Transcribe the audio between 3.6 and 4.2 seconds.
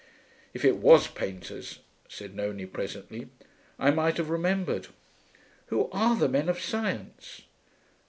'I might